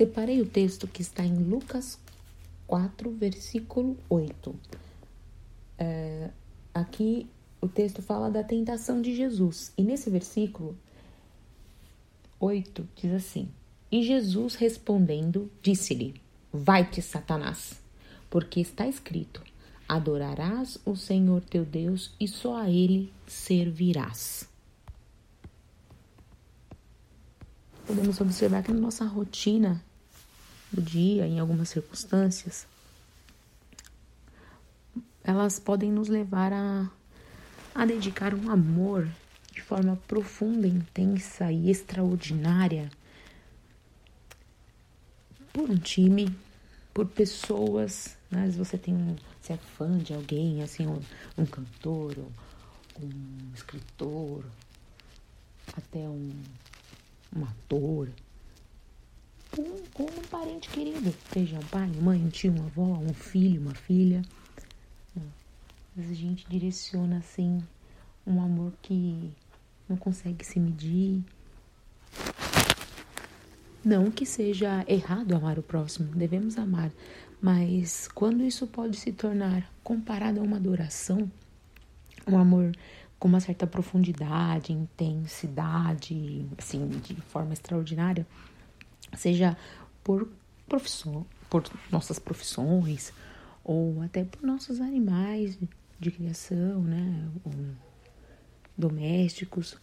[0.00, 1.98] Separei o texto que está em Lucas
[2.66, 4.56] 4, versículo 8.
[5.76, 6.30] É,
[6.72, 7.26] aqui
[7.60, 9.74] o texto fala da tentação de Jesus.
[9.76, 10.74] E nesse versículo
[12.40, 13.50] 8 diz assim:
[13.92, 16.18] E Jesus respondendo, disse-lhe:
[16.50, 17.78] Vai-te, Satanás,
[18.30, 19.42] porque está escrito:
[19.86, 24.48] Adorarás o Senhor teu Deus e só a ele servirás.
[27.86, 29.84] Podemos observar que na nossa rotina
[30.72, 32.66] do dia, em algumas circunstâncias,
[35.22, 36.90] elas podem nos levar a,
[37.74, 39.08] a dedicar um amor
[39.52, 42.90] de forma profunda, intensa e extraordinária
[45.52, 46.34] por um time,
[46.94, 48.16] por pessoas.
[48.30, 48.42] Né?
[48.42, 51.00] Vezes você tem você é fã de alguém, assim, um,
[51.36, 52.16] um cantor,
[53.02, 54.44] um escritor,
[55.76, 56.30] até um,
[57.34, 58.08] um ator,
[59.50, 63.74] com, um parente querido, seja um pai, mãe, um tio, uma avó, um filho, uma
[63.74, 64.22] filha.
[65.96, 67.62] A gente direciona assim
[68.26, 69.30] um amor que
[69.88, 71.22] não consegue se medir.
[73.84, 76.90] Não que seja errado amar o próximo, devemos amar,
[77.40, 81.30] mas quando isso pode se tornar comparado a uma adoração,
[82.26, 82.72] um amor
[83.18, 88.26] com uma certa profundidade, intensidade, assim, de forma extraordinária,
[89.16, 89.56] seja
[90.02, 90.28] por
[90.68, 93.12] profissão, por nossas profissões
[93.64, 95.58] ou até por nossos animais
[95.98, 97.52] de criação, né, ou
[98.76, 99.76] domésticos,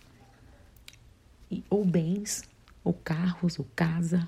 [1.69, 2.44] ou bens,
[2.84, 4.28] ou carros, ou casa,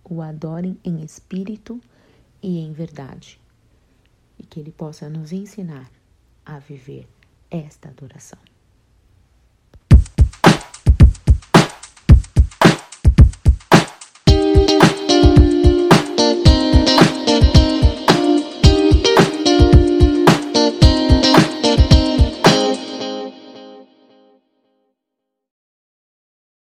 [0.03, 1.79] o adorem em espírito
[2.43, 3.39] e em verdade,
[4.39, 5.91] e que Ele possa nos ensinar
[6.45, 7.09] a viver
[7.51, 8.39] esta adoração.